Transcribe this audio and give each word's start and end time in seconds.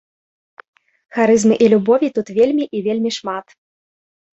Харызмы 1.19 1.55
і 1.67 1.69
любові 1.75 2.13
тут 2.19 2.27
вельмі 2.41 2.65
і 2.79 2.85
вельмі 2.91 3.11
шмат. 3.23 3.61